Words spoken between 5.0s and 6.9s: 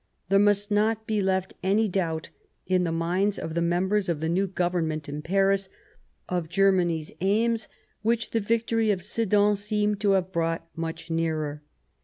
in Paris of Ger ^"'